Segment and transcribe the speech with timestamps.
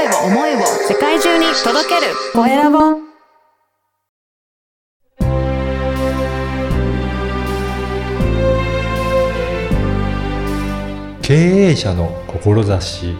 [0.00, 2.78] 声を、思いを世界中に届けるコエラボ。
[11.20, 13.14] 経営者の志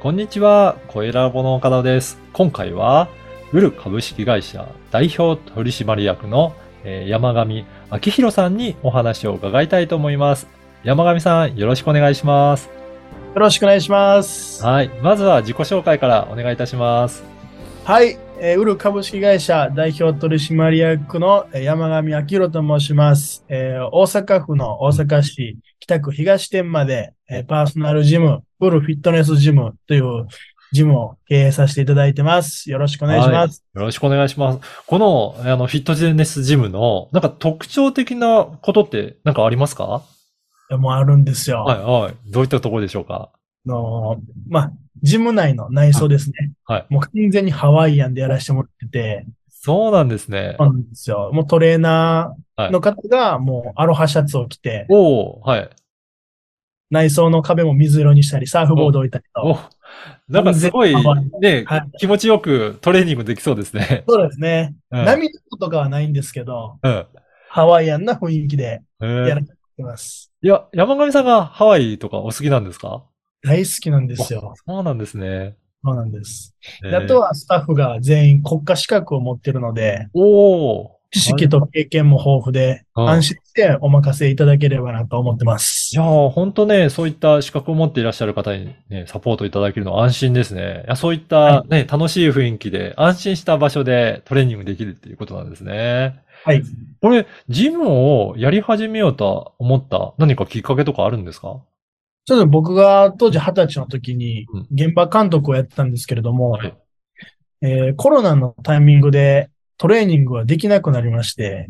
[0.00, 2.18] こんにちは、コエラボの岡田です。
[2.32, 3.08] 今回は、
[3.52, 6.54] ウル株式会社代表取締役の
[6.84, 10.59] えー山上明宏さんにお話を伺いたいと思います。
[10.82, 12.66] 山上さん、よろしくお願いします。
[13.34, 14.64] よろしくお願いします。
[14.64, 14.88] はい。
[15.02, 17.22] まずは自己紹介からお願いいたします。
[17.84, 23.44] はい、えーウル株式会社代表取締役のえー山上明宏と申します。
[23.48, 30.26] えー大阪府の大阪市北区東店まで、えーパーソナルジム、ウルフィットネスジムという
[30.72, 32.70] ジムを経営させていただいてます。
[32.70, 33.62] よろしくお願いします。
[33.74, 34.60] よろしくお願いします。
[34.86, 40.02] この、あの、フィットネスジムの、なんか特徴的なことって、なんかありますか？
[40.76, 41.64] もうあるんですよ。
[41.64, 42.14] はい、はい。
[42.30, 43.30] どういったところでしょうか？
[43.66, 46.52] あのーまあ、ジム内の内装ですね。
[46.64, 46.86] はい。
[46.88, 50.56] もう完全にハワイアンでやらせてもらってて、そうなんですね。
[50.58, 51.30] そうなんですよ。
[51.32, 55.70] もうトレーナーの方がもうアロハシャツを着て、おおはい。
[56.90, 59.60] 内装の壁も水色にしたり、サーフボード置いたりおと。
[60.28, 60.94] なんかすごい
[61.40, 64.04] ね、はい気持ちよくトレーニングできそうですね。
[64.08, 64.74] そうですね。
[64.90, 65.04] うん。
[65.04, 65.28] 波
[65.60, 67.06] とかはないんですけど、うん。
[67.48, 70.32] ハワイアンな雰囲気でえーやらせてもらってます。
[70.42, 73.04] いや、山上さんがハワイとかお好きなんですか？
[73.42, 74.54] 大好きなんですよ。
[74.66, 75.56] そうなんですね。
[75.82, 76.54] そうなんです。
[76.84, 85.96] えであとはスタッフが全員国家資格を持ってるので、おお知識と経験も豊富で、うん安心してお任せいただければなと思ってますい。
[85.96, 90.84] やー、本当ね、そういった資格を持っていらっしゃる方にね、サポートいただけるのは安心ですね。
[90.86, 96.20] いやそういったはね、楽しい雰囲気で安心した場所でトレーニングできるっていうことなんですね。
[96.44, 96.62] はい。
[97.00, 101.62] これ、ジムをやり始めようと思った何かきっかけとかあるんですか？
[102.24, 104.66] ちょっと僕が当時二十歳の時にうん。
[104.70, 106.74] 現場監督をやってたんですけれども、はい。
[107.62, 111.66] えーコロナのタイミングでトレーニングはできなくなりまして、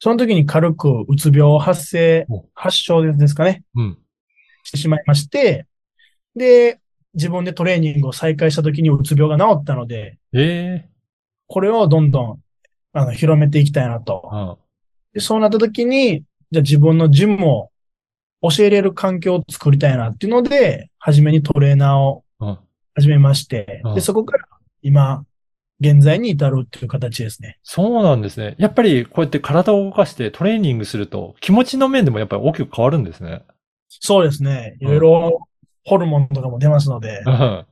[0.00, 3.98] その時に軽くうつ病発生お、発症ですかね、うん。
[4.64, 5.66] してしまいまして、
[6.36, 6.80] で、
[7.14, 10.88] 自分でトレーニングを再開した時にうつ病が治ったので、ええ
[11.46, 12.40] これをどんどん
[12.94, 14.30] あの広めていきたいなと。
[14.32, 14.56] うん。
[15.12, 17.70] でそうなった時に、じゃあ自分のジムを
[18.50, 22.58] 教えれる環境を作りたいなっていうので、初めにトレーナーをうん。
[22.96, 24.46] 始めましてうん、で、そこから
[24.80, 25.24] 今、
[25.80, 27.58] 現在に至るっていう形ですね。
[27.64, 28.54] そうなんですね。
[28.58, 33.42] やっぱりこうやって体を動かしてトレーニングすると気持ちの面でもやっぱり大きく変わるんですね。
[33.88, 34.76] そうですね。
[34.80, 35.48] いうんろいろ
[35.84, 37.32] ホルモンとかも出ますのでう、ん。
[37.32, 37.66] は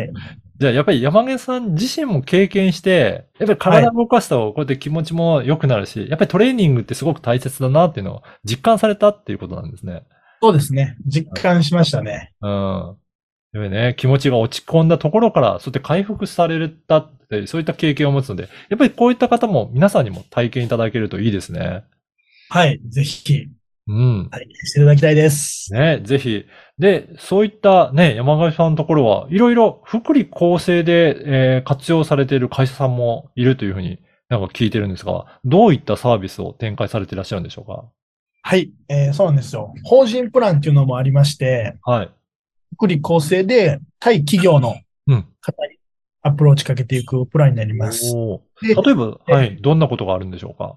[0.00, 0.12] い。
[0.60, 10.02] じゃあやっぱり山毛さん自身も経験して、やっぱり体を動かすとこうやって気持ちも良くなるし、やっぱりトレーニングってすごく大切だなっていうのを実感されたっていうことなんですね。
[10.42, 10.96] そうですね。
[11.06, 12.34] 実感しましたね。
[12.42, 12.50] うん。
[12.50, 12.96] やっ
[13.54, 21.84] ぱりね、気持ちが落ち込んだところから、そうやって回復されたって、そういった経験を持つので、やっぱりこういった方も皆さんにも体験いただけるといいですね。
[22.50, 22.80] はい。
[22.86, 23.48] ぜひ、
[23.90, 24.28] うん。
[24.30, 25.72] 体験していただきたいです。
[25.72, 26.44] ね、ぜひ。
[26.78, 37.84] で、そういったね、山上さんのところは、いろいろ福利厚生で、えー活用されている会社さんもいるというふうになんか聞いてるんですが、どういったサービスを展開されていらっしゃるんでしょうか？
[38.42, 38.70] はい。
[38.88, 39.74] えーそうなんですよ。
[39.84, 42.10] 法人プランっていうのもありまして、はい。
[42.74, 44.76] 福利厚生で対企業の
[45.08, 45.76] うん方に
[46.22, 48.14] アプローチかけていくプランになります。
[48.14, 50.76] おでー例えば、はい、どんなことがあるんでしょうか？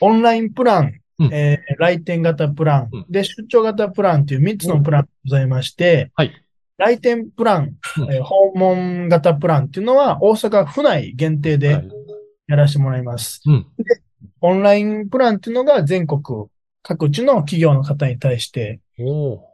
[0.00, 1.34] オンラインプラン、うん。
[1.34, 3.06] えー来店型プラン、うん。
[3.08, 6.32] で、出張型プランっていう3つのプランがございまして、はい。
[6.78, 8.12] 来店プラン、うん。
[8.12, 11.88] えー訪問型プランっていうのは大阪府内限定はでい。
[12.48, 13.40] やらせてもらいます。
[13.46, 13.66] うん。
[14.40, 16.20] オンラインプランっていうのが全国
[16.82, 18.80] 各地の企業の方に対して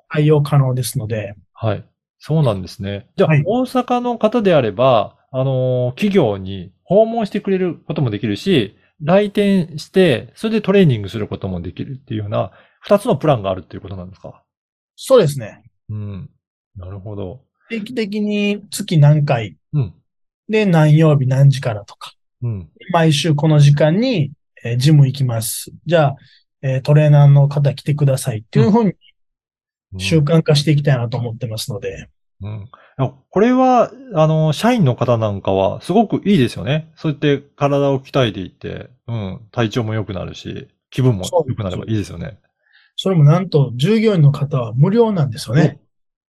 [0.08, 1.84] 対応可能ですので、はい。
[2.18, 3.06] そうなんですね。
[3.16, 3.42] じゃあ、はい。
[3.46, 12.50] 大阪の方であれば、あのー企業に訪問してくれることもできるし、来店して、それでトレーニングすることもできるっていうような、
[12.80, 14.42] 二つのプランがあるっていうことなんですか？
[14.96, 15.62] そうですね。
[15.88, 16.30] うん。
[16.76, 17.42] なるほど。
[17.68, 19.56] 定期的に月何回？
[19.72, 19.94] うん。
[20.48, 22.70] で何曜日何時からとか、うん。
[22.92, 24.32] 毎週この時間に、
[24.64, 25.70] えージム行きます。
[25.86, 26.16] じゃあ、
[26.62, 28.92] えートレーナーの方来てくださいっていうふうに
[29.92, 32.08] うん習慣化していきたいなと思ってますので。
[32.42, 32.52] うん。
[32.52, 32.66] い
[32.98, 36.92] やこれは、あの、社員の方なんかは、すごくいいですよね。
[36.96, 42.38] そうやって体を鍛えていって、うん、体調も良くなるし、気分も良くなればいいですよね。
[42.96, 45.80] それもなんと従業員の方は無料なんですよね。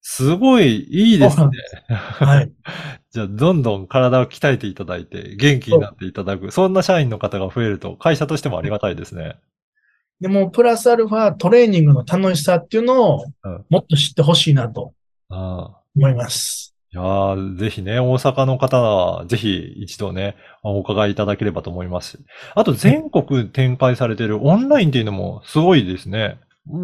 [0.02, 1.50] すごいいいですね。
[1.90, 2.52] はい。
[3.12, 9.38] じゃあ、どんどん体を鍛えていただいて、元気になっていただく、そんな社員の方が増えると、会社としてもありがたいですね。
[10.22, 14.94] でも、プラスアルファトレーニングの楽しさっていうのをうんもっと知ってほしいなと
[15.30, 15.79] ああ。
[16.00, 16.75] 思います。
[16.92, 22.19] いやーぜひね、大阪の方は、ぜひ一度ね、お伺いいただければと思いますし。
[22.56, 26.40] あと、全国展開されてるオンラインっていうのもすごいですね。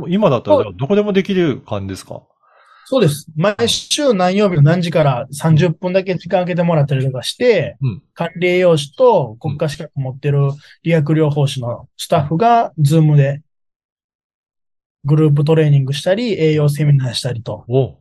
[0.08, 2.22] 今だったら、どこでもできる感じですか？
[2.88, 3.26] そうです。
[3.36, 10.52] 毎週何曜日の何時から30分だけ時間空けてもらったりとかして、うん管理栄養士と国家資格持ってる
[10.84, 13.42] 理学療法士のスタッフが、 Zoom で
[15.04, 17.98] グループトレーニングしたり、栄養セミナーしたりと、お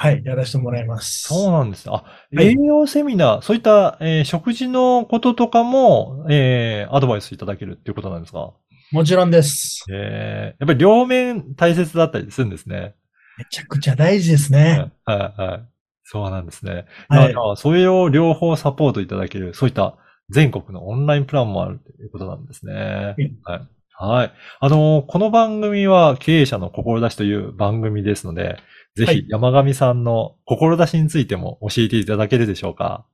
[0.00, 1.22] はい、やらせてもらいます。
[1.28, 1.90] そうなんです。
[1.90, 8.52] あ、はい栄養セミナー、そういった、えー食事のこととかも、えーアドバイスいただけるっていうことなんですか？
[8.92, 9.84] もちろんです。
[9.92, 12.94] えーやっぱり両面大切だったりするんですね。
[13.38, 15.68] めちゃくちゃ大事ですはいね。、はい、はい。
[16.04, 16.86] そうなんですね。
[17.08, 19.96] はいそれを両方サポートいただける、そういった
[20.30, 23.16] 全国のオンラインプランもあるということなんですね。
[23.18, 23.60] うんはい。
[24.00, 24.32] はい。
[24.60, 28.60] あのーこの番組は経営者の志という番組ですので、
[28.94, 33.04] ぜはいひ山上さんの志についても教えていただけるでしょうか？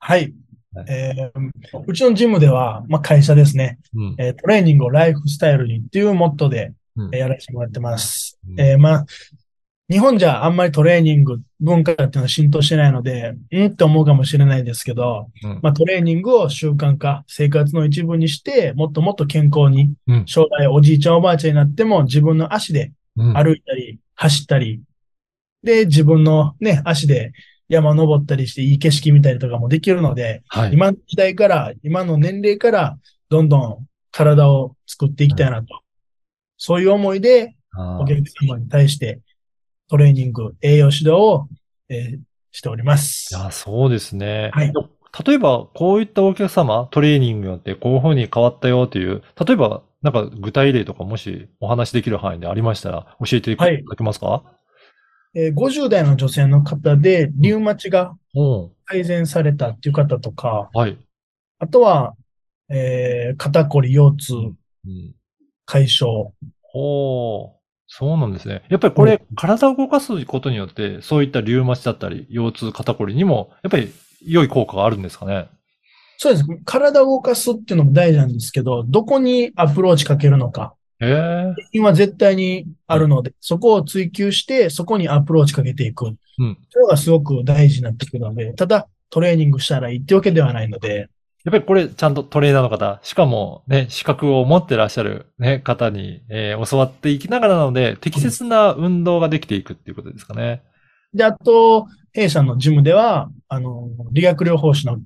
[0.00, 0.34] はい
[0.74, 0.86] はい。
[0.88, 4.16] えーうちのジムでは、まあ、会社ですね、うん。
[4.18, 6.72] えートレーニングをライフスタイルにっていうモットーで、
[7.12, 8.40] やらせてもらってます。
[8.48, 9.06] うんえーまあ、
[9.88, 15.60] 日本じゃあんまりトレーニング文化っていうのは浸透してないので、うんって思うかもしれないですけど、うん。
[15.62, 20.26] まあ、トレーニングを習慣化、生活の一部にして、もっともっと健康に、うん。
[20.26, 23.36] 将来おじいちゃんおばあちゃんになっても自分の足でうん。
[23.36, 24.82] 歩いたり、走ったり、
[25.62, 27.32] で、自分のね、足で
[27.68, 30.72] 山登ったりしていい景色見たりとかもできるので、はい。
[30.72, 32.98] 今の時代から、今の年齢から、
[33.28, 35.80] どんどん体を作っていきたいなと。
[36.58, 37.54] そういう思いで、
[38.00, 39.20] お客様に対して
[39.88, 41.48] トレーニング、栄養指導を、
[41.88, 42.18] えー
[42.52, 43.34] しております。
[43.34, 44.50] いや、そうですね。
[44.54, 44.72] はい
[45.26, 54.42] 例えば、こういったお客様、トレーニングによってこういう風に変わったよという、例えば、なんか具体例とかもしお話しできる範囲でありましたら、教えていたはいだけますか？
[55.34, 58.70] えー50代の女性の方で、リウマチがうん。
[58.86, 60.98] 改善されたっていう方とか、はい。
[61.58, 62.14] あとは、
[62.70, 65.14] えー肩こり、腰痛、うん。
[65.66, 66.32] 解消。
[66.62, 67.55] ほう。
[67.88, 68.62] そうなんですね。
[68.68, 73.92] やっぱりこれ、体を動かすことによって、そういったリウマチだったり、腰痛、肩こりにも、やっぱり
[74.24, 75.48] 良い効果があるんですかね？
[76.18, 76.44] そうです。
[76.64, 80.74] 体を動かすっていうのも大事なんですけど、どこにアプローチかけるのか。
[80.98, 81.54] へえ。
[81.72, 86.06] 今絶対にあるので、そこを追求して、そこにアプローチかけていく。
[86.06, 86.58] うん。
[86.70, 91.08] それがすごく大事になってくるので、ただトレーニングしたらいいってわけではないので、
[91.46, 100.64] やっぱりこれ、ちゃんとトレーナーの方、しかもね、資格を持ってらっしゃる、ね、方に、えー教わっていきながらなので、適切な運動ができていくっていうことですかね。
[101.14, 104.98] で、あと、弊社のジムでは、あの、理学療法士の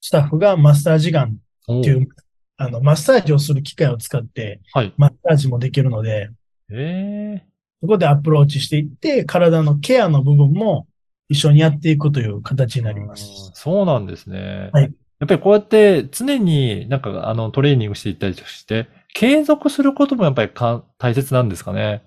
[0.00, 2.08] スタッフがマッサージガンおっていう、
[2.56, 4.94] あの、マッサージをする機械を使って、はい。
[4.96, 6.30] マッサージもできるので、
[6.70, 7.46] ええ
[7.80, 10.86] そこでアプローチしていって、体のケアの部分も
[11.28, 13.24] 一緒にやっていくという形になります。
[13.24, 14.70] うんそうなんですね。
[14.72, 22.02] はいやっぱりこうやって常になんかあのトレーニングしていったりして、継続することもやっぱりか大切なんですかね？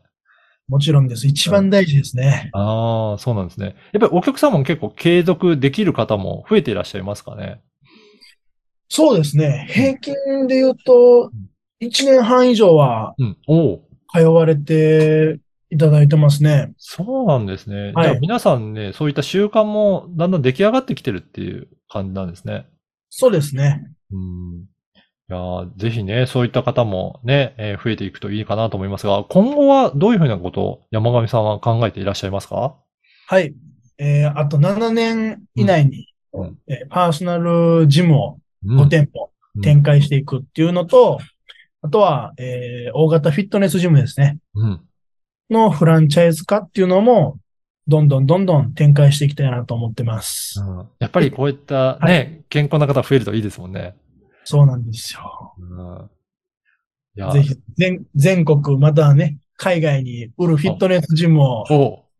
[0.67, 1.27] もちろんです。
[1.27, 2.49] 一番大事ですね。
[2.53, 3.75] ああ、そうなんですね。
[3.91, 7.61] やっぱりお客様も結構継続できる方も増えていらっしゃいますかね？
[8.89, 9.67] そうですね。
[9.69, 11.31] 平均で言うと、
[11.81, 13.13] 1年半以上は。
[14.15, 15.39] 通われて
[15.69, 16.73] いただいてますね。
[16.77, 17.91] そうなんですね。
[17.93, 22.67] はいじゃあ皆さんね、そういった習慣もだんだん出来上がってきてるっていう感じなんですね。
[23.15, 23.85] そうですね。
[24.11, 24.65] うん。
[25.29, 32.75] いやーぜひね、そういった方もね、えー増えていくといいかなと思いますが、今後はどういうふうなことを山上さんは考えていらっしゃいますか？
[33.27, 33.53] はい。
[33.99, 39.29] えーあと7年以内に、うんうんえーパーソナルジムをうん5店舗
[39.61, 41.19] 展開していくっていうのと、
[41.83, 44.39] あとは、えー大型フィットネスジムですね。
[44.55, 44.81] うん。
[45.51, 47.37] のフランチャイズ化っていうのも、
[47.87, 50.61] どんどんどんどん展開していきたいなと思ってます。
[50.61, 53.95] うんやっぱりこういったね、は健康な方増えるといいですもんね。
[54.45, 55.53] そうなんですよ。
[55.57, 57.33] うん。
[57.33, 61.65] ぜひ、全、全国、またはね、海外に売るフィットネスジムを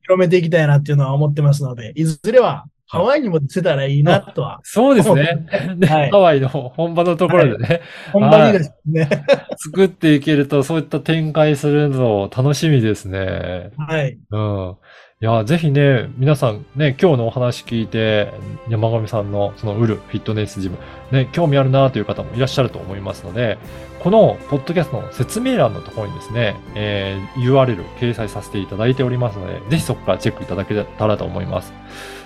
[0.02, 5.48] 広めていきたいなっていうのは思ってますので、いずれはハワイにも出せたらいいなとは、そうですね。
[5.78, 9.10] ねはいハワイの本場のところでね、ほんまにですね。
[9.58, 13.72] 作っていけると、そういった展開するの楽しみですね。
[13.78, 14.20] はい。
[14.30, 14.78] うん。
[15.24, 18.34] いや、ぜひね、皆さんね、今日のお話聞いて、
[18.68, 20.78] 山上さんのその売るフィットネスジム、
[21.14, 23.58] ね、興味あるなという方もいらっしゃると思いますので、
[24.02, 31.72] このポッドキャストの説明欄のところにですね、えー URL 掲載させていただいておりますので、ぜひそこからチェックいただけたらと思います。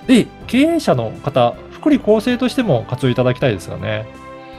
[0.07, 4.07] で、経営者の方、福利厚生としても活用いただきたいですよね。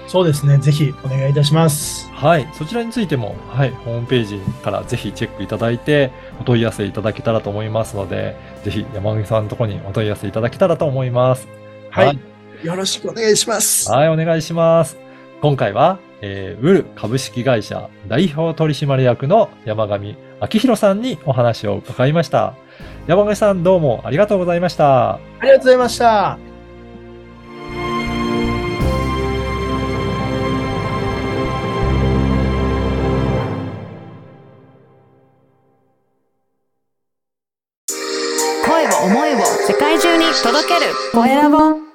[0.08, 0.56] そうですね。
[0.58, 2.10] ぜひお願いいたします。
[2.12, 2.48] はい。
[2.54, 6.10] そちらについても、はい、ホームページからぜひチェックいただいて、
[6.40, 8.34] お問い合わせいただけたらと思いますので、
[8.64, 11.46] ぜひ山上さんのところにお問い合わせいただけたらと思います。
[11.90, 12.18] はい。
[12.64, 13.92] よろしくお願いします。
[13.92, 14.96] はい、お願いします。
[15.42, 22.54] 今回は、えー、ウル株式会社代表取締役の山上明宏さんにお話を伺いました。
[23.06, 25.14] 山上さんどうもありがとうございました。
[25.14, 26.47] ありがとうございました。
[41.26, 41.87] 声